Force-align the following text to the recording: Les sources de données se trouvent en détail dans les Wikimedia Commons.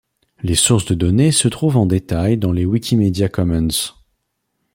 Les 0.41 0.55
sources 0.55 0.85
de 0.87 0.95
données 0.95 1.31
se 1.31 1.47
trouvent 1.47 1.77
en 1.77 1.85
détail 1.85 2.35
dans 2.39 2.51
les 2.51 2.65
Wikimedia 2.65 3.29
Commons. 3.29 3.67